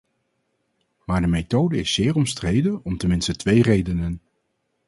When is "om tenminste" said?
2.83-3.35